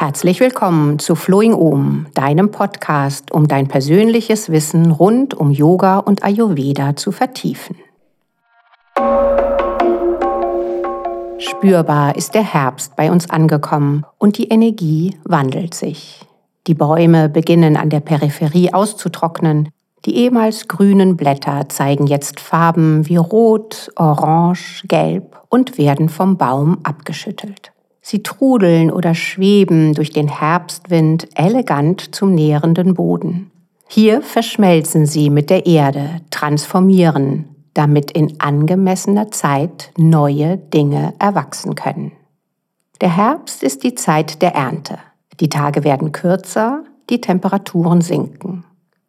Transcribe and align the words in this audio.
Herzlich 0.00 0.38
willkommen 0.38 1.00
zu 1.00 1.16
Flowing 1.16 1.54
Om, 1.54 2.06
deinem 2.14 2.52
Podcast, 2.52 3.32
um 3.32 3.48
dein 3.48 3.66
persönliches 3.66 4.48
Wissen 4.48 4.92
rund 4.92 5.34
um 5.34 5.50
Yoga 5.50 5.98
und 5.98 6.22
Ayurveda 6.22 6.94
zu 6.94 7.10
vertiefen. 7.10 7.74
Spürbar 11.38 12.14
ist 12.14 12.34
der 12.34 12.44
Herbst 12.44 12.94
bei 12.94 13.10
uns 13.10 13.28
angekommen 13.28 14.06
und 14.18 14.38
die 14.38 14.50
Energie 14.50 15.16
wandelt 15.24 15.74
sich. 15.74 16.24
Die 16.68 16.74
Bäume 16.74 17.28
beginnen 17.28 17.76
an 17.76 17.90
der 17.90 17.98
Peripherie 17.98 18.72
auszutrocknen, 18.72 19.70
die 20.04 20.14
ehemals 20.14 20.68
grünen 20.68 21.16
Blätter 21.16 21.68
zeigen 21.70 22.06
jetzt 22.06 22.38
Farben 22.38 23.08
wie 23.08 23.16
Rot, 23.16 23.90
Orange, 23.96 24.84
Gelb 24.86 25.42
und 25.48 25.76
werden 25.76 26.08
vom 26.08 26.36
Baum 26.36 26.78
abgeschüttelt. 26.84 27.72
Sie 28.10 28.22
trudeln 28.22 28.90
oder 28.90 29.14
schweben 29.14 29.92
durch 29.92 30.08
den 30.08 30.28
Herbstwind 30.28 31.28
elegant 31.34 32.14
zum 32.14 32.34
nährenden 32.34 32.94
Boden. 32.94 33.50
Hier 33.86 34.22
verschmelzen 34.22 35.04
sie 35.04 35.28
mit 35.28 35.50
der 35.50 35.66
Erde, 35.66 36.22
transformieren, 36.30 37.44
damit 37.74 38.10
in 38.12 38.40
angemessener 38.40 39.30
Zeit 39.30 39.92
neue 39.98 40.56
Dinge 40.56 41.12
erwachsen 41.18 41.74
können. 41.74 42.12
Der 43.02 43.14
Herbst 43.14 43.62
ist 43.62 43.84
die 43.84 43.94
Zeit 43.94 44.40
der 44.40 44.54
Ernte. 44.54 44.98
Die 45.40 45.50
Tage 45.50 45.84
werden 45.84 46.10
kürzer, 46.10 46.84
die 47.10 47.20
Temperaturen 47.20 48.00
sinken. 48.00 48.64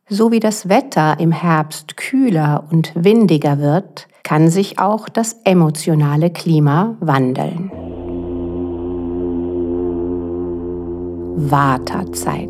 So 0.09 0.30
wie 0.34 0.41
das 0.41 0.67
Wetter 0.67 1.22
im 1.22 1.31
Herbst 1.31 1.95
kühler 1.95 2.66
und 2.69 2.91
windiger 2.95 3.59
wird, 3.59 4.09
kann 4.23 4.50
sich 4.50 4.78
auch 4.78 5.08
das 5.08 5.38
emotionale 5.45 6.31
Klima 6.31 6.97
wandeln. 7.00 7.89
Vata-Zeit. 11.42 12.50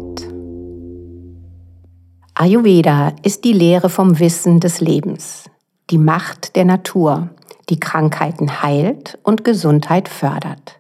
Ayurveda 2.34 3.14
ist 3.22 3.44
die 3.44 3.54
Lehre 3.54 3.88
vom 3.88 4.18
Wissen 4.18 4.60
des 4.60 4.82
Lebens, 4.82 5.44
die 5.92 6.00
Macht 6.00 6.56
der 6.56 6.66
Natur, 6.66 7.30
die 7.70 7.80
Krankheiten 7.80 8.64
heilt 8.64 9.20
und 9.22 9.44
Gesundheit 9.44 10.10
fördert. 10.10 10.80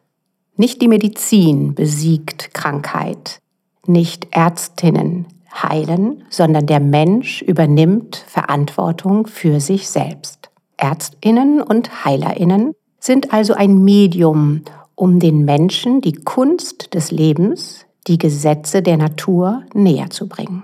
Nicht 0.57 0.81
die 0.81 0.87
Medizin 0.87 1.75
besiegt 1.75 2.51
Krankheit, 2.55 3.41
nicht 3.85 4.27
Ärztinnen 4.31 5.27
heilen, 5.53 6.23
sondern 6.31 6.65
der 6.65 6.79
Mensch 6.79 7.43
übernimmt 7.43 8.15
Verantwortung 8.15 9.27
für 9.27 9.59
sich 9.59 9.87
selbst. 9.87 10.49
Ärztinnen 10.77 11.61
und 11.61 12.05
Heilerinnen 12.05 12.73
sind 12.99 13.33
also 13.33 13.53
ein 13.53 13.83
Medium, 13.83 14.63
um 14.95 15.19
den 15.19 15.45
Menschen 15.45 16.01
die 16.01 16.13
Kunst 16.13 16.95
des 16.95 17.11
Lebens, 17.11 17.85
die 18.07 18.17
Gesetze 18.17 18.81
der 18.81 18.97
Natur 18.97 19.63
näher 19.73 20.09
zu 20.09 20.27
bringen. 20.27 20.63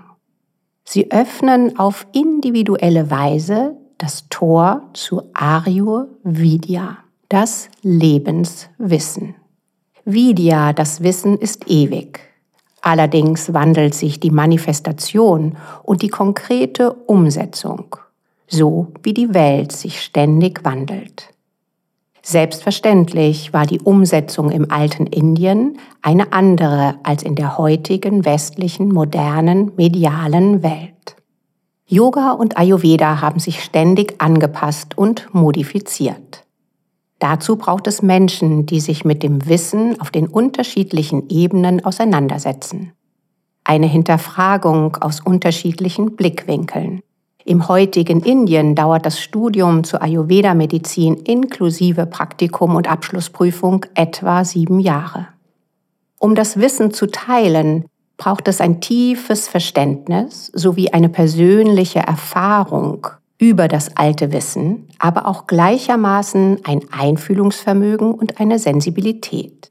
Sie 0.84 1.10
öffnen 1.10 1.78
auf 1.78 2.06
individuelle 2.12 3.10
Weise 3.10 3.76
das 3.98 4.28
Tor 4.28 4.82
zu 4.92 5.22
Aryur 5.32 6.08
Vidya, 6.22 6.98
das 7.28 7.68
Lebenswissen. 7.82 9.34
Vidya, 10.04 10.72
das 10.72 11.02
Wissen, 11.02 11.38
ist 11.38 11.68
ewig. 11.68 12.20
Allerdings 12.82 13.52
wandelt 13.52 13.94
sich 13.94 14.20
die 14.20 14.30
Manifestation 14.30 15.56
und 15.82 16.02
die 16.02 16.08
konkrete 16.08 16.92
Umsetzung, 16.92 17.96
so 18.46 18.92
wie 19.02 19.12
die 19.12 19.34
Welt 19.34 19.72
sich 19.72 20.00
ständig 20.00 20.64
wandelt. 20.64 21.30
Selbstverständlich 22.28 23.52
war 23.52 23.66
die 23.66 23.78
Umsetzung 23.78 24.50
im 24.50 24.68
alten 24.68 25.06
Indien 25.06 25.78
eine 26.02 26.32
andere 26.32 26.96
als 27.04 27.22
in 27.22 27.36
der 27.36 27.56
heutigen 27.56 28.24
westlichen, 28.24 28.92
modernen, 28.92 29.70
medialen 29.76 30.64
Welt. 30.64 31.14
Yoga 31.86 32.32
und 32.32 32.58
Ayurveda 32.58 33.20
haben 33.20 33.38
sich 33.38 33.62
ständig 33.62 34.20
angepasst 34.20 34.98
und 34.98 35.32
modifiziert. 35.32 36.44
Dazu 37.20 37.54
braucht 37.54 37.86
es 37.86 38.02
Menschen, 38.02 38.66
die 38.66 38.80
sich 38.80 39.04
mit 39.04 39.22
dem 39.22 39.46
Wissen 39.46 40.00
auf 40.00 40.10
den 40.10 40.26
unterschiedlichen 40.26 41.28
Ebenen 41.28 41.84
auseinandersetzen. 41.84 42.90
Eine 43.62 43.86
Hinterfragung 43.86 44.96
aus 44.96 45.20
unterschiedlichen 45.20 46.16
Blickwinkeln. 46.16 47.02
Im 47.48 47.68
heutigen 47.68 48.22
Indien 48.22 48.74
dauert 48.74 49.06
das 49.06 49.20
Studium 49.20 49.84
zur 49.84 50.02
Ayurveda-Medizin 50.02 51.14
inklusive 51.14 52.04
Praktikum 52.04 52.74
und 52.74 52.90
Abschlussprüfung 52.90 53.86
etwa 53.94 54.44
sieben 54.44 54.80
Jahre. 54.80 55.28
Um 56.18 56.34
das 56.34 56.58
Wissen 56.58 56.92
zu 56.92 57.06
teilen, 57.06 57.84
braucht 58.16 58.48
es 58.48 58.60
ein 58.60 58.80
tiefes 58.80 59.46
Verständnis 59.46 60.50
sowie 60.54 60.90
eine 60.90 61.08
persönliche 61.08 62.00
Erfahrung 62.00 63.06
über 63.38 63.68
das 63.68 63.96
alte 63.96 64.32
Wissen, 64.32 64.88
aber 64.98 65.28
auch 65.28 65.46
gleichermaßen 65.46 66.62
ein 66.64 66.80
Einfühlungsvermögen 66.90 68.12
und 68.12 68.40
eine 68.40 68.58
Sensibilität. 68.58 69.70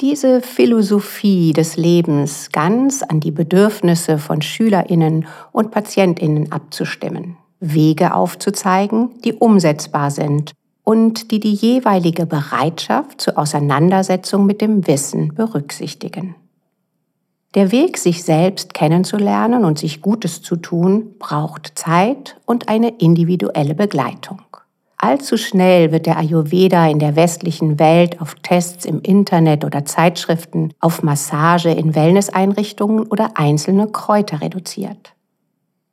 Diese 0.00 0.40
Philosophie 0.40 1.52
des 1.52 1.76
Lebens 1.76 2.50
ganz 2.50 3.04
an 3.04 3.20
die 3.20 3.30
Bedürfnisse 3.30 4.18
von 4.18 4.42
Schülerinnen 4.42 5.26
und 5.52 5.70
Patientinnen 5.70 6.50
abzustimmen, 6.50 7.36
Wege 7.60 8.12
aufzuzeigen, 8.12 9.10
die 9.24 9.34
umsetzbar 9.34 10.10
sind 10.10 10.50
und 10.82 11.30
die 11.30 11.38
die 11.38 11.54
jeweilige 11.54 12.26
Bereitschaft 12.26 13.20
zur 13.20 13.38
Auseinandersetzung 13.38 14.46
mit 14.46 14.60
dem 14.60 14.84
Wissen 14.88 15.32
berücksichtigen. 15.32 16.34
Der 17.54 17.70
Weg, 17.70 17.96
sich 17.96 18.24
selbst 18.24 18.74
kennenzulernen 18.74 19.64
und 19.64 19.78
sich 19.78 20.02
Gutes 20.02 20.42
zu 20.42 20.56
tun, 20.56 21.14
braucht 21.20 21.78
Zeit 21.78 22.36
und 22.46 22.68
eine 22.68 22.88
individuelle 22.98 23.76
Begleitung. 23.76 24.42
Allzu 25.04 25.36
schnell 25.36 25.92
wird 25.92 26.06
der 26.06 26.16
Ayurveda 26.16 26.88
in 26.88 26.98
der 26.98 27.14
westlichen 27.14 27.78
Welt 27.78 28.22
auf 28.22 28.36
Tests 28.36 28.86
im 28.86 29.02
Internet 29.02 29.62
oder 29.62 29.84
Zeitschriften, 29.84 30.72
auf 30.80 31.02
Massage 31.02 31.68
in 31.68 31.94
Wellnesseinrichtungen 31.94 33.06
oder 33.08 33.32
einzelne 33.34 33.86
Kräuter 33.88 34.40
reduziert. 34.40 35.12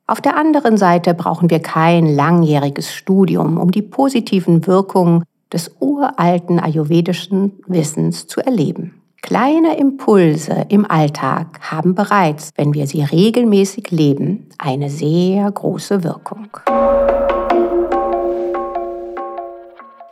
Auf 0.06 0.22
der 0.22 0.38
anderen 0.38 0.78
Seite 0.78 1.12
brauchen 1.12 1.50
wir 1.50 1.60
kein 1.60 2.06
langjähriges 2.06 2.94
Studium, 2.94 3.58
um 3.58 3.70
die 3.70 3.82
positiven 3.82 4.66
Wirkungen 4.66 5.24
des 5.52 5.76
uralten 5.78 6.58
ayurvedischen 6.58 7.60
Wissens 7.66 8.26
zu 8.26 8.40
erleben. 8.40 9.02
Kleine 9.20 9.76
Impulse 9.76 10.64
im 10.70 10.90
Alltag 10.90 11.60
haben 11.70 11.94
bereits, 11.94 12.48
wenn 12.56 12.72
wir 12.72 12.86
sie 12.86 13.02
regelmäßig 13.02 13.90
leben, 13.90 14.48
eine 14.56 14.88
sehr 14.88 15.52
große 15.52 16.02
Wirkung. 16.02 16.48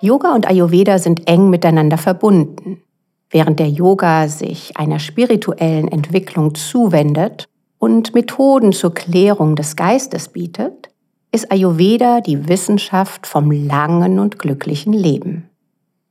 Yoga 0.02 0.34
und 0.34 0.48
Ayurveda 0.48 0.98
sind 0.98 1.28
eng 1.28 1.50
miteinander 1.50 1.98
verbunden. 1.98 2.80
Während 3.28 3.60
der 3.60 3.68
Yoga 3.68 4.28
sich 4.28 4.76
einer 4.78 4.98
spirituellen 4.98 5.88
Entwicklung 5.88 6.54
zuwendet 6.54 7.46
und 7.78 8.14
Methoden 8.14 8.72
zur 8.72 8.94
Klärung 8.94 9.56
des 9.56 9.76
Geistes 9.76 10.28
bietet, 10.28 10.88
ist 11.32 11.52
Ayurveda 11.52 12.22
die 12.22 12.48
Wissenschaft 12.48 13.26
vom 13.26 13.50
langen 13.50 14.18
und 14.18 14.38
glücklichen 14.38 14.94
Leben. 14.94 15.50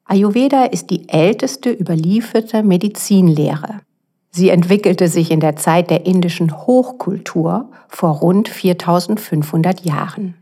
Ayurveda 0.06 0.66
ist 0.66 0.92
die 0.92 1.10
älteste 1.10 1.72
überlieferte 1.72 2.62
Medizinlehre. 2.62 3.82
Sie 4.30 4.50
entwickelte 4.50 5.08
sich 5.08 5.32
in 5.32 5.40
der 5.40 5.56
Zeit 5.56 5.90
der 5.90 6.06
indischen 6.06 6.56
Hochkultur 6.56 7.72
vor 7.88 8.12
rund 8.12 8.50
4500 8.50 9.82
Jahren. 9.82 10.36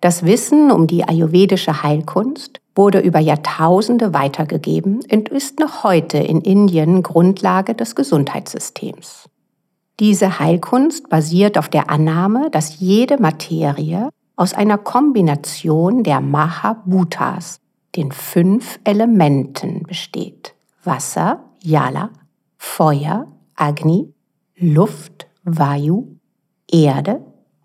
Das 0.00 0.24
Wissen 0.24 0.70
um 0.70 0.86
die 0.86 1.04
ayurvedische 1.04 1.82
Heilkunst 1.82 2.60
wurde 2.74 3.00
über 3.00 3.18
Jahrtausende 3.18 4.14
weitergegeben 4.14 5.00
und 5.12 5.28
ist 5.28 5.58
noch 5.58 5.84
heute 5.84 6.16
in 6.16 6.40
Indien 6.40 7.02
Grundlage 7.02 7.74
des 7.74 7.94
Gesundheitssystems. 7.94 9.28
Diese 9.98 10.38
Heilkunst 10.38 11.10
basiert 11.10 11.58
auf 11.58 11.68
der 11.68 11.90
Annahme, 11.90 12.48
dass 12.50 12.80
jede 12.80 13.20
Materie 13.20 14.08
aus 14.36 14.54
einer 14.54 14.78
Kombination 14.78 16.02
der 16.02 16.22
Mahabhutas, 16.22 17.60
den 17.94 18.10
fünf 18.10 18.80
Elementen 18.84 19.82
besteht. 19.82 20.54
Wasser, 20.82 21.44
Jala, 21.62 22.08
Feuer, 22.56 23.26
Agni, 23.54 24.14
Luft, 24.56 25.26
Vayu, 25.44 26.16
Erde, 26.70 27.20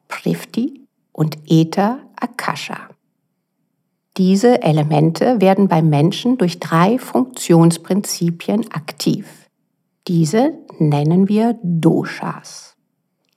Prifti 0.10 0.82
und 1.14 1.38
Äther, 1.50 2.00
Akasha. 2.22 2.90
Diese 4.18 4.62
Elemente 4.62 5.42
werden 5.42 5.68
beim 5.68 5.90
Menschen 5.90 6.38
durch 6.38 6.60
drei 6.60 6.98
Funktionsprinzipien 6.98 8.72
aktiv. 8.72 9.28
Diese 10.08 10.54
nennen 10.80 11.28
wir 11.28 11.60
Doshas. 11.64 12.76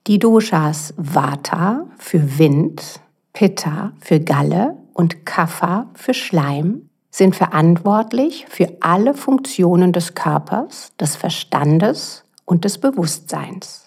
Die 0.07 0.19
Doshas 0.19 0.95
Vata 0.97 1.87
für 1.99 2.39
Wind, 2.39 3.01
Pitta 3.33 3.93
für 4.01 4.21
Galle 4.21 4.77
und 4.95 5.27
Kapha 5.27 5.91
für 5.95 6.15
Schleim 6.15 6.89
sind 7.11 7.35
verantwortlich 7.35 8.47
für 8.49 8.69
alle 8.81 9.15
Funktionen 9.15 9.93
des 9.93 10.15
Körpers, 10.15 10.93
des 11.01 11.17
Verstandes 11.17 12.25
und 12.45 12.65
des 12.65 12.79
Bewusstseins. 12.79 13.87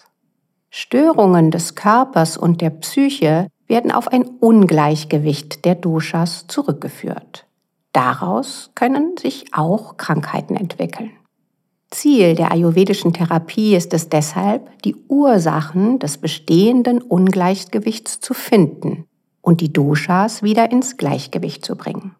Störungen 0.70 1.50
des 1.50 1.74
Körpers 1.74 2.36
und 2.36 2.60
der 2.60 2.70
Psyche 2.70 3.48
werden 3.66 3.90
auf 3.90 4.08
ein 4.08 4.24
Ungleichgewicht 4.24 5.64
der 5.64 5.74
Doshas 5.74 6.46
zurückgeführt. 6.46 7.46
Daraus 7.92 8.70
können 8.74 9.16
sich 9.18 9.46
auch 9.52 9.96
Krankheiten 9.96 10.56
entwickeln. 10.56 11.10
Ziel 11.90 12.34
der 12.34 12.50
ayurvedischen 12.50 13.12
Therapie 13.12 13.74
ist 13.76 13.92
es 13.92 14.08
deshalb, 14.08 14.82
die 14.82 14.96
Ursachen 15.08 15.98
des 15.98 16.18
bestehenden 16.18 17.02
Ungleichgewichts 17.02 18.20
zu 18.20 18.32
finden 18.32 19.04
und 19.42 19.60
die 19.60 19.72
Doshas 19.72 20.42
wieder 20.42 20.70
ins 20.70 20.96
Gleichgewicht 20.96 21.64
zu 21.64 21.76
bringen. 21.76 22.14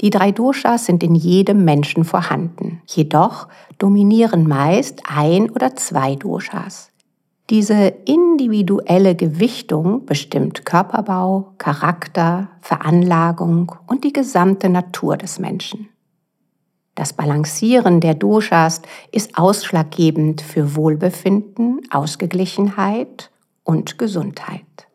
Die 0.00 0.10
drei 0.10 0.30
Doshas 0.30 0.86
sind 0.86 1.02
in 1.02 1.14
jedem 1.14 1.64
Menschen 1.64 2.04
vorhanden, 2.04 2.80
jedoch 2.86 3.48
dominieren 3.78 4.46
meist 4.46 5.02
ein 5.04 5.50
oder 5.50 5.74
zwei 5.74 6.14
Doshas. 6.14 6.89
Diese 7.50 7.92
individuelle 8.04 9.16
Gewichtung 9.16 10.06
bestimmt 10.06 10.64
Körperbau, 10.64 11.52
Charakter, 11.58 12.48
Veranlagung 12.60 13.74
und 13.88 14.04
die 14.04 14.12
gesamte 14.12 14.68
Natur 14.68 15.16
des 15.16 15.40
Menschen. 15.40 15.88
Das 16.94 17.12
Balancieren 17.12 18.00
der 18.00 18.14
Doshas 18.14 18.82
ist 19.10 19.36
ausschlaggebend 19.36 20.42
für 20.42 20.76
Wohlbefinden, 20.76 21.80
Ausgeglichenheit 21.90 23.32
und 23.64 23.98
Gesundheit. 23.98 24.86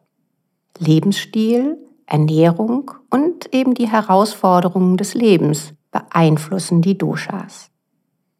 Lebensstil, 0.78 1.78
Ernährung 2.06 2.92
und 3.10 3.54
eben 3.54 3.74
die 3.74 3.90
Herausforderungen 3.90 4.96
des 4.96 5.14
Lebens 5.14 5.74
beeinflussen 5.92 6.82
die 6.82 6.98
Doshas. 6.98 7.70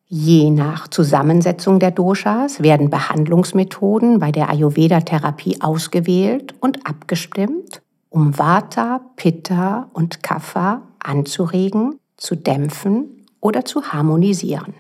Je 0.08 0.52
nach 0.52 0.88
Zusammensetzung 0.88 1.80
der 1.80 1.90
Doshas 1.90 2.62
werden 2.62 2.92
Behandlungsmethoden 2.92 4.20
bei 4.20 4.32
der 4.32 4.50
Ayurveda-Therapie 4.52 5.62
ausgewählt 5.62 6.54
und 6.60 6.86
abgestimmt, 6.86 7.82
um 8.10 8.38
Vata, 8.38 9.02
Pitta 9.16 9.90
und 9.94 10.22
Kapha 10.22 10.84
anzuregen, 11.00 12.00
zu 12.18 12.36
dämpfen 12.36 13.26
oder 13.42 13.66
zu 13.66 13.82
harmonisieren. 13.82 14.76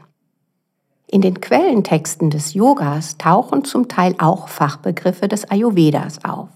In 1.07 1.21
den 1.21 1.41
Quellentexten 1.41 2.29
des 2.29 2.53
Yogas 2.53 3.17
tauchen 3.17 3.63
zum 3.63 3.87
Teil 3.87 4.15
auch 4.19 4.47
Fachbegriffe 4.47 5.27
des 5.27 5.49
Ayurvedas 5.49 6.23
auf. 6.23 6.49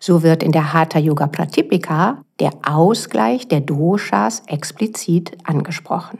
So 0.00 0.24
wird 0.24 0.42
in 0.42 0.50
der 0.50 0.72
Hatha 0.72 0.98
Yoga 0.98 1.28
Pratipika 1.28 2.22
der 2.40 2.50
Ausgleich 2.64 3.46
der 3.46 3.60
Doshas 3.60 4.42
explizit 4.46 5.38
angesprochen. 5.44 6.18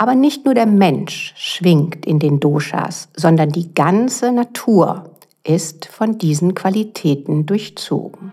Aber 0.00 0.14
nicht 0.14 0.46
nur 0.46 0.54
der 0.54 0.64
Mensch 0.64 1.34
schwingt 1.36 2.06
in 2.06 2.18
den 2.18 2.40
Doshas, 2.40 3.10
sondern 3.14 3.50
die 3.50 3.74
ganze 3.74 4.32
Natur 4.32 5.10
ist 5.44 5.84
von 5.84 6.16
diesen 6.16 6.54
Qualitäten 6.54 7.44
durchzogen. 7.44 8.32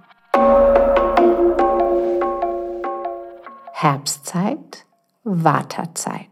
Herbstzeit, 3.73 4.85
Vata-Zeit. 5.25 6.29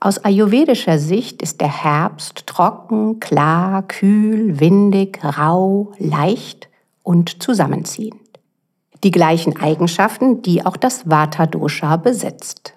Aus 0.00 0.24
ayurvedischer 0.24 0.98
Sicht 0.98 1.40
ist 1.40 1.60
der 1.60 1.84
Herbst 1.84 2.48
trocken, 2.48 3.20
klar, 3.20 3.84
kühl, 3.86 4.58
windig, 4.58 5.20
rau, 5.22 5.92
leicht 5.98 6.68
und 7.04 7.40
zusammenziehend. 7.40 8.40
Die 9.04 9.12
gleichen 9.12 9.60
Eigenschaften, 9.60 10.42
die 10.42 10.66
auch 10.66 10.76
das 10.76 11.08
Vata-Dosha 11.08 11.98
besitzt. 11.98 12.73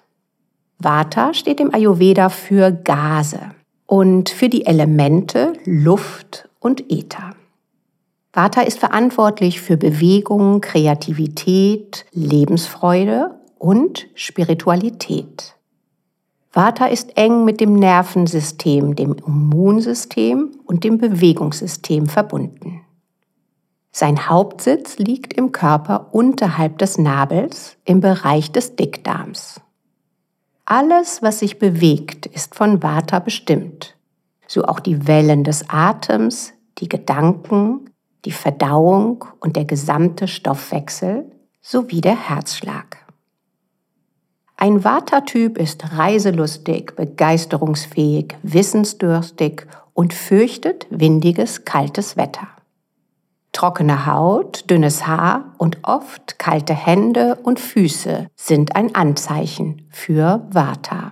Vata 0.80 1.34
steht 1.34 1.58
im 1.58 1.74
Ayurveda 1.74 2.28
für 2.28 2.70
Gase 2.70 3.40
und 3.86 4.28
für 4.28 4.48
die 4.48 4.64
Elemente 4.64 5.54
Luft 5.64 6.48
und 6.60 6.92
Äther. 6.92 7.34
Vata 8.32 8.60
ist 8.60 8.78
verantwortlich 8.78 9.60
für 9.60 9.76
Bewegung, 9.76 10.60
Kreativität, 10.60 12.06
Lebensfreude 12.12 13.40
und 13.58 14.06
Spiritualität. 14.14 15.56
Vata 16.52 16.86
ist 16.86 17.16
eng 17.16 17.44
mit 17.44 17.60
dem 17.60 17.74
Nervensystem, 17.74 18.94
dem 18.94 19.14
Immunsystem 19.14 20.52
und 20.64 20.84
dem 20.84 20.98
Bewegungssystem 20.98 22.06
verbunden. 22.06 22.82
Sein 23.90 24.28
Hauptsitz 24.28 24.98
liegt 24.98 25.32
im 25.32 25.50
Körper 25.50 26.14
unterhalb 26.14 26.78
des 26.78 26.98
Nabels 26.98 27.76
im 27.84 28.00
Bereich 28.00 28.52
des 28.52 28.76
Dickdarms. 28.76 29.60
Alles, 30.70 31.22
was 31.22 31.38
sich 31.38 31.58
bewegt, 31.58 32.26
ist 32.26 32.54
von 32.54 32.82
Vata 32.82 33.20
bestimmt. 33.20 33.96
So 34.46 34.64
auch 34.64 34.80
die 34.80 35.06
Wellen 35.06 35.42
des 35.42 35.64
Atems, 35.70 36.52
die 36.76 36.90
Gedanken, 36.90 37.88
die 38.26 38.32
Verdauung 38.32 39.24
und 39.40 39.56
der 39.56 39.64
gesamte 39.64 40.28
Stoffwechsel 40.28 41.24
sowie 41.62 42.02
der 42.02 42.28
Herzschlag. 42.28 42.98
Ein 44.58 44.84
Vata-Typ 44.84 45.56
ist 45.56 45.96
reiselustig, 45.96 46.94
begeisterungsfähig, 46.96 48.36
wissensdurstig 48.42 49.66
und 49.94 50.12
fürchtet 50.12 50.86
windiges, 50.90 51.64
kaltes 51.64 52.18
Wetter. 52.18 52.48
Trockene 53.58 54.06
Haut, 54.06 54.70
dünnes 54.70 55.08
Haar 55.08 55.52
und 55.58 55.78
oft 55.82 56.38
kalte 56.38 56.74
Hände 56.74 57.40
und 57.42 57.58
Füße 57.58 58.28
sind 58.36 58.76
ein 58.76 58.94
Anzeichen 58.94 59.88
für 59.90 60.46
Vata. 60.48 61.10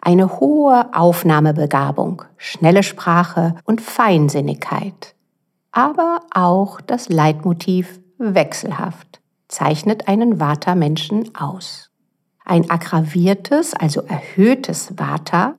Eine 0.00 0.40
hohe 0.40 0.88
Aufnahmebegabung, 0.94 2.22
schnelle 2.38 2.82
Sprache 2.82 3.56
und 3.64 3.82
Feinsinnigkeit, 3.82 5.14
aber 5.70 6.20
auch 6.32 6.80
das 6.80 7.10
Leitmotiv 7.10 8.00
wechselhaft 8.16 9.20
zeichnet 9.46 10.08
einen 10.08 10.40
Vata-Menschen 10.40 11.34
aus. 11.34 11.90
Ein 12.46 12.70
aggraviertes, 12.70 13.74
also 13.74 14.00
erhöhtes 14.00 14.98
Vata 14.98 15.56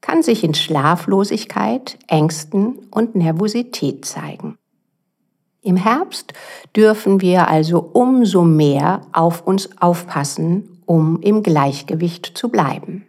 kann 0.00 0.22
sich 0.22 0.44
in 0.44 0.54
Schlaflosigkeit, 0.54 1.98
Ängsten 2.06 2.86
und 2.92 3.16
Nervosität 3.16 4.04
zeigen. 4.04 4.58
Im 5.64 5.76
Herbst 5.76 6.34
dürfen 6.76 7.22
wir 7.22 7.48
also 7.48 7.88
umso 7.94 8.42
mehr 8.42 9.00
auf 9.12 9.46
uns 9.46 9.70
aufpassen, 9.80 10.78
um 10.84 11.22
im 11.22 11.42
Gleichgewicht 11.42 12.32
zu 12.36 12.50
bleiben. 12.50 13.06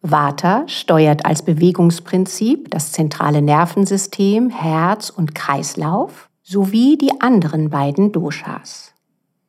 Vata 0.00 0.66
steuert 0.66 1.26
als 1.26 1.42
Bewegungsprinzip 1.42 2.70
das 2.70 2.92
zentrale 2.92 3.42
Nervensystem, 3.42 4.48
Herz 4.48 5.10
und 5.10 5.34
Kreislauf 5.34 6.30
sowie 6.42 6.96
die 6.96 7.20
anderen 7.20 7.68
beiden 7.68 8.12
Doshas. 8.12 8.94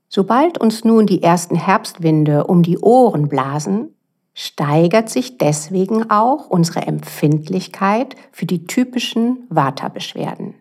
Sobald 0.10 0.58
uns 0.58 0.84
nun 0.84 1.05
die 1.08 1.24
ersten 1.24 1.55
Herbstwinde 1.55 2.48
um 2.48 2.63
die 2.63 2.79
Ohren 2.79 3.29
blasen, 3.29 3.96
steigert 4.34 5.10
sich 5.10 5.38
deswegen 5.38 6.10
auch 6.10 6.50
unsere 6.50 6.81
Empfindlichkeit 6.81 8.17
für 8.34 8.46
die 8.46 8.67
typischen 8.67 9.48
Vata-Beschwerden. 9.48 10.55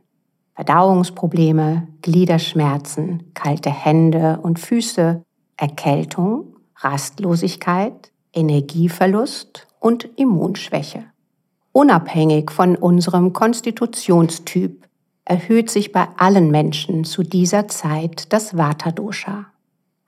Verdauungsprobleme, 0.61 1.88
Gliederschmerzen, 2.02 3.33
kalte 3.33 3.71
Hände 3.71 4.40
und 4.43 4.59
Füße, 4.59 5.23
Erkältung, 5.57 6.55
Rastlosigkeit, 6.76 8.12
Energieverlust 8.35 9.67
und 9.79 10.07
Immunschwäche. 10.17 11.05
Unabhängig 11.73 12.50
von 12.50 12.76
unserem 12.76 13.33
Konstitutionstyp 13.33 14.87
erhöht 15.25 15.71
sich 15.71 15.93
bei 15.93 16.07
allen 16.19 16.50
Menschen 16.50 17.05
zu 17.05 17.23
dieser 17.23 17.67
Zeit 17.69 18.31
das 18.31 18.55
Vata-Dosha. 18.55 19.47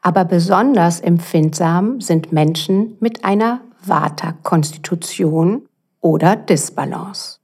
Aber 0.03 0.27
besonders 0.27 1.01
empfindsam 1.01 2.03
sind 2.03 2.31
Menschen 2.31 2.99
mit 3.01 3.25
einer 3.25 3.63
Vata-Konstitution 3.87 5.63
oder 6.03 6.37
Disbalance. 6.37 7.39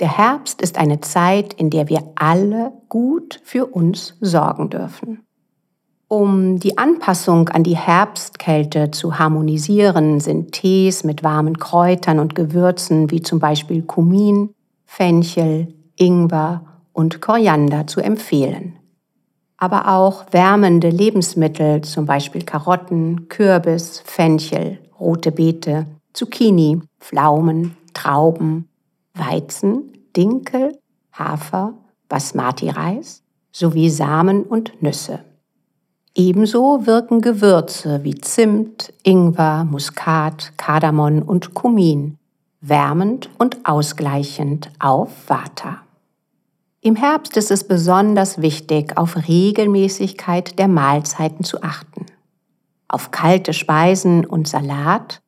Der 0.00 0.16
Herbst 0.16 0.62
ist 0.62 0.78
eine 0.78 1.00
Zeit, 1.00 1.52
in 1.52 1.68
der 1.68 1.90
wir 1.90 2.02
alle 2.14 2.72
gut 2.88 3.40
für 3.44 3.66
uns 3.66 4.16
sorgen 4.20 4.70
dürfen. 4.70 5.26
Um 6.08 6.58
die 6.58 6.78
Anpassung 6.78 7.50
an 7.50 7.62
die 7.62 7.76
Herbstkälte 7.76 8.90
zu 8.90 9.18
harmonisieren, 9.18 10.18
sind 10.18 10.52
Tees 10.52 11.04
mit 11.04 11.22
warmen 11.22 11.58
Kräutern 11.58 12.18
und 12.18 12.34
Gewürzen 12.34 13.10
wie 13.10 13.20
zum 13.20 13.38
Beispiel 13.38 13.82
Kumin, 13.82 14.54
Fenchel, 14.86 15.68
Ingwer 15.96 16.64
und 16.92 17.20
Koriander 17.20 17.86
zu 17.86 18.00
empfehlen. 18.00 18.76
Aber 19.58 19.88
auch 19.88 20.24
wärmende 20.32 20.88
Lebensmittel, 20.88 21.82
zum 21.82 22.06
Beispiel 22.06 22.42
Karotten, 22.42 23.28
Kürbis, 23.28 24.02
Fenchel, 24.04 24.78
rote 24.98 25.30
Beete, 25.30 25.86
Zucchini, 26.14 26.80
Pflaumen, 26.98 27.76
Trauben, 27.92 28.66
Weizen, 29.14 29.89
Dinkel, 30.16 30.78
Hafer, 31.12 31.74
Basmati-Reis 32.08 33.22
sowie 33.52 33.90
Samen 33.90 34.44
und 34.44 34.82
Nüsse. 34.82 35.20
Ebenso 36.14 36.86
wirken 36.86 37.20
Gewürze 37.20 38.02
wie 38.02 38.14
Zimt, 38.16 38.92
Ingwer, 39.02 39.64
Muskat, 39.64 40.52
Kardamom 40.56 41.22
und 41.22 41.54
Kumin 41.54 42.18
wärmend 42.60 43.30
und 43.38 43.58
ausgleichend 43.64 44.70
auf 44.78 45.10
Vata. 45.28 45.78
Im 46.82 46.96
Herbst 46.96 47.36
ist 47.36 47.50
es 47.50 47.64
besonders 47.64 48.40
wichtig, 48.40 48.96
auf 48.96 49.16
Regelmäßigkeit 49.28 50.58
der 50.58 50.68
Mahlzeiten 50.68 51.44
zu 51.44 51.62
achten. 51.62 52.06
Auf 52.88 53.10
kalte 53.10 53.52
Speisen 53.52 54.24
und 54.24 54.48
Salat 54.48 55.20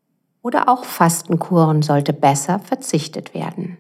oder 0.43 0.69
auch 0.69 0.85
Fastenkuren 0.85 1.83
sollte 1.83 2.13
besser 2.13 2.59
verzichtet 2.59 3.35
werden. 3.35 3.79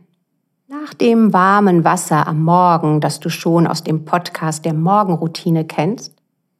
Nach 0.73 0.95
dem 0.95 1.35
warmen 1.35 1.85
Wasser 1.85 2.27
am 2.27 2.45
Morgen, 2.45 3.03
das 3.03 3.21
du 3.21 3.29
schon 3.29 3.67
aus 3.67 3.85
dem 3.85 4.07
Podcast 4.07 4.65
der 4.65 4.73
Morgenroutine 4.73 5.67
kennst, 5.67 6.15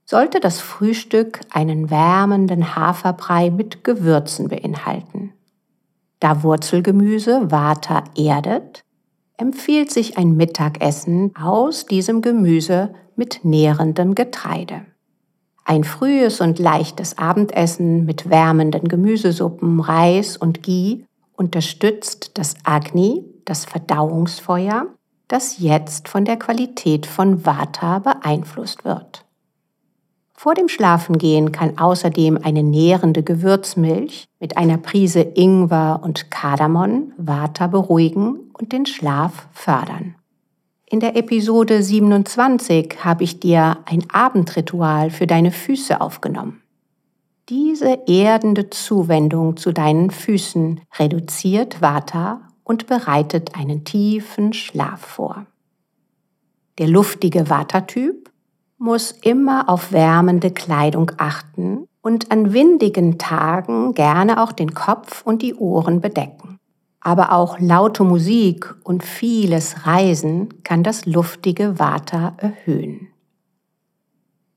sollte 0.05 0.39
das 0.39 0.61
Frühstück 0.61 1.41
einen 1.51 1.89
wärmenden 1.89 2.77
Haferbrei 2.77 3.49
mit 3.49 3.85
Gewürzen 3.85 4.49
beinhalten. 4.49 5.33
Da 6.21 6.43
Wurzelgemüse 6.43 7.51
Vata 7.51 8.05
erdet, 8.15 8.83
empfiehlt 9.39 9.91
sich 9.91 10.19
ein 10.19 10.37
Mittagessen 10.37 11.35
aus 11.35 11.87
diesem 11.87 12.21
Gemüse 12.21 12.93
mit 13.17 13.41
nährendem 13.45 14.15
Getreide. 14.15 14.83
Ein 15.65 15.85
frühes 15.85 16.43
und 16.43 16.59
leichtes 16.59 17.17
Abendessen 17.17 18.05
mit 18.05 18.29
wärmenden 18.29 18.89
Gemüsesuppen, 18.89 19.81
Reis 19.81 20.37
und 20.37 20.63
Ghee 20.63 21.07
unterstützt 21.35 22.33
das 22.35 22.57
Agni, 22.65 23.32
das 23.45 23.65
Verdauungsfeuer, 23.65 24.87
das 25.29 25.59
jetzt 25.59 26.09
von 26.09 26.25
der 26.25 26.39
Qualität 26.39 27.07
von 27.07 27.47
Vata 27.47 28.01
beeinflusst 28.01 28.85
wird. 28.85 29.25
Vor 30.35 30.55
dem 30.55 30.69
Schlafengehen 30.69 31.53
kann 31.53 31.79
außerdem 31.79 32.39
eine 32.43 32.63
nährende 32.63 33.23
Gewürzmilch 33.23 34.25
mit 34.41 34.57
einer 34.57 34.77
Prise 34.77 35.21
Ingwer 35.21 36.01
und 36.03 36.31
Kardamom 36.31 37.13
Vata 37.17 37.69
beruhigen 37.69 38.51
und 38.59 38.73
den 38.73 38.85
Schlaf 38.85 39.47
fördern. 39.53 40.17
In 40.85 41.01
der 41.01 41.17
Episode 41.17 41.83
27 41.83 43.05
habe 43.05 43.25
ich 43.25 43.41
dir 43.41 43.79
ein 43.87 44.05
Abendritual 44.13 45.11
für 45.11 45.27
deine 45.27 45.51
Füße 45.51 46.01
aufgenommen. 46.01 46.61
Diese 47.49 48.01
erdende 48.07 48.69
Zuwendung 48.69 49.57
zu 49.57 49.73
deinen 49.73 50.11
Füßen 50.11 50.81
reduziert 50.99 51.81
Vata 51.81 52.52
und 52.65 52.87
bereitet 52.87 53.55
einen 53.55 53.85
tiefen 53.85 54.53
Schlaf 54.53 55.01
vor. 55.01 55.47
Der 56.79 56.89
luftige 56.89 57.51
Vata-Typ 57.51 58.31
muss 58.79 59.13
immer 59.13 59.69
auf 59.69 59.93
wärmende 59.93 60.51
Kleidung 60.51 61.13
achten 61.17 61.87
und 62.01 62.33
an 62.33 62.53
windigen 62.53 63.19
Tagen 63.19 63.95
gerne 63.95 64.43
auch 64.43 64.53
den 64.53 64.75
Kopf 64.75 65.23
und 65.25 65.43
die 65.43 65.55
Ohren 65.55 66.01
bedecken. 66.01 66.59
Aber 67.01 67.33
auch 67.33 67.59
laute 67.59 68.05
Musik 68.05 68.75
und 68.85 69.03
vieles 69.03 69.87
Reisen 69.87 70.63
kann 70.65 70.83
das 70.83 71.07
luftige 71.07 71.79
Vata 71.79 72.35
erhöhen. 72.39 73.09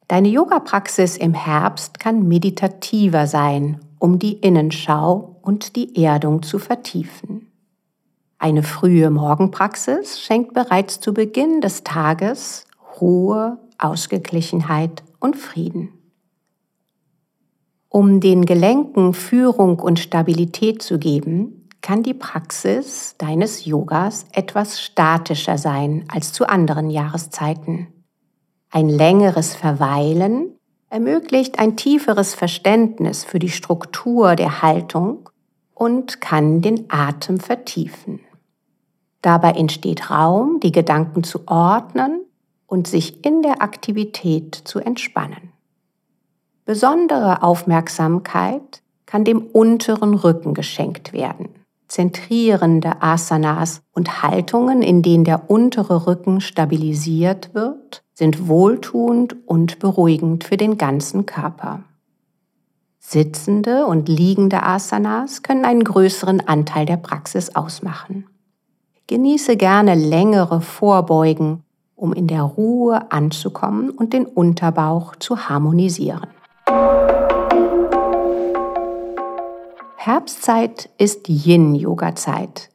Deine 0.07 0.27
Yoga-Praxis 0.27 1.17
im 1.17 1.33
Herbst 1.33 1.99
kann 1.99 2.27
meditativer 2.27 3.25
sein, 3.25 3.79
um 3.97 4.19
die 4.19 4.33
Innenschau 4.33 5.37
und 5.41 5.75
die 5.75 6.03
Erdung 6.03 6.43
zu 6.43 6.59
vertiefen. 6.59 7.47
Eine 8.37 8.63
frühe 8.63 9.09
Morgenpraxis 9.09 10.19
schenkt 10.19 10.53
bereits 10.53 10.99
zu 10.99 11.13
Beginn 11.13 11.61
des 11.61 11.83
Tages 11.83 12.65
Ruhe 12.99 13.57
Ausgeglichenheit 13.77 15.03
und 15.19 15.35
Frieden. 15.35 15.89
Um 17.89 18.19
den 18.19 18.45
Gelenken 18.45 19.13
Führung 19.13 19.79
und 19.79 19.99
Stabilität 19.99 20.81
zu 20.81 20.99
geben, 20.99 21.69
kann 21.81 22.03
die 22.03 22.13
Praxis 22.13 23.15
deines 23.17 23.65
Yogas 23.65 24.25
etwas 24.31 24.81
statischer 24.81 25.57
sein 25.57 26.05
als 26.11 26.33
zu 26.33 26.47
anderen 26.47 26.89
Jahreszeiten. 26.89 27.87
Ein 28.71 28.89
längeres 28.89 29.55
Verweilen 29.55 30.57
ermöglicht 30.89 31.59
ein 31.59 31.77
tieferes 31.77 32.33
Verständnis 32.33 33.23
für 33.23 33.39
die 33.39 33.49
Struktur 33.49 34.35
der 34.35 34.61
Haltung 34.61 35.29
und 35.75 36.21
kann 36.21 36.61
den 36.61 36.85
Atem 36.89 37.39
vertiefen. 37.39 38.21
Dabei 39.21 39.51
entsteht 39.51 40.09
Raum, 40.09 40.59
die 40.61 40.71
Gedanken 40.71 41.23
zu 41.23 41.47
ordnen 41.47 42.21
und 42.65 42.87
sich 42.87 43.23
in 43.25 43.43
der 43.43 43.61
Aktivität 43.61 44.55
zu 44.55 44.79
entspannen. 44.79 45.51
Besondere 46.65 47.43
Aufmerksamkeit 47.43 48.81
kann 49.05 49.23
dem 49.23 49.41
unteren 49.41 50.15
Rücken 50.15 50.53
geschenkt 50.55 51.13
werden. 51.13 51.49
Zentrierende 51.87 53.01
Asanas 53.01 53.81
und 53.93 54.23
Haltungen, 54.23 54.81
in 54.81 55.03
denen 55.03 55.23
der 55.23 55.49
untere 55.49 56.07
Rücken 56.07 56.41
stabilisiert 56.41 57.53
wird, 57.53 58.03
sind 58.13 58.47
wohltuend 58.47 59.35
und 59.47 59.77
beruhigend 59.77 60.43
für 60.43 60.57
den 60.57 60.77
ganzen 60.77 61.25
Körper. 61.25 61.83
Sitzende 63.07 63.85
und 63.85 64.09
liegende 64.09 64.63
Asanas 64.63 65.43
können 65.43 65.63
einen 65.63 65.83
größeren 65.83 66.47
Anteil 66.47 66.87
der 66.87 66.97
Praxis 66.97 67.55
ausmachen. 67.55 68.25
Genieße 69.05 69.57
gerne 69.57 69.93
längere 69.93 70.59
Vorbeugen 70.59 71.61
um 71.95 72.13
in 72.13 72.25
der 72.25 72.41
Ruhe 72.41 73.11
anzukommen 73.11 73.91
und 73.91 74.11
den 74.11 74.25
Unterbauch 74.25 75.15
zu 75.17 75.47
harmonisieren. 75.47 76.27
Herbstzeit 79.97 80.89
ist 80.97 81.29
Yin-Yoga-Zeit. 81.29 82.71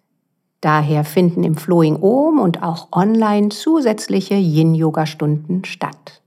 Daher 0.61 1.05
finden 1.05 1.43
im 1.43 1.57
Flowing 1.57 1.97
Om 2.01 2.39
und 2.39 2.63
auch 2.63 2.89
online 2.93 3.49
zusätzliche 3.49 4.35
Yin-Yoga-Stunden 4.37 5.65
statt. 5.65 6.23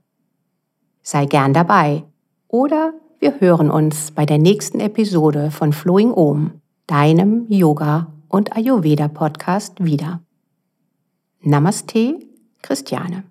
Sei 1.02 1.24
gern 1.24 1.54
dabei 1.54 2.04
oder 2.48 2.92
wir 3.20 3.40
hören 3.40 3.70
uns 3.70 4.10
bei 4.10 4.26
der 4.26 4.38
nächsten 4.38 4.80
Episode 4.80 5.50
von 5.50 5.72
Flowing 5.72 6.12
Om, 6.12 6.60
deinem 6.86 7.46
Yoga- 7.48 8.08
und 8.28 8.56
Ayurveda-Podcast 8.56 9.84
wieder. 9.84 10.20
Namaste 11.40 12.18
Christiane. 12.62 13.24